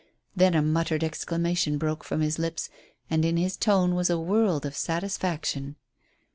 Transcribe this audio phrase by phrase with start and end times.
[0.35, 2.71] Then a muttered exclamation broke from his lips,
[3.07, 5.75] and in his tone was a world of satisfaction.